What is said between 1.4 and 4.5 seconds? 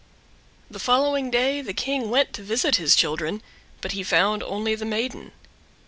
the King went to visit his children, but he found